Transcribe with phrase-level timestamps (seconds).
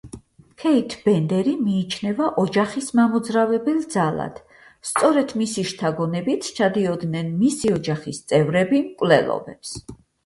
[0.61, 4.39] ქეით ბენდერი მიიჩნევა ოჯახის მამოძრავებელ ძალად,
[4.93, 9.79] სწორედ მისი შთაგონებით სჩადიოდნენ მისი ოჯახის წევრები მკვლელობებს.